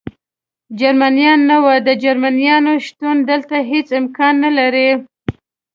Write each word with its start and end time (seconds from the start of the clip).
جرمنیان 0.79 1.39
نه 1.49 1.57
و، 1.63 1.65
د 1.87 1.89
جرمنیانو 2.03 2.73
شتون 2.85 3.17
دلته 3.29 3.55
هېڅ 3.71 3.87
امکان 4.01 4.33
نه 4.45 4.51
لري. 4.57 4.89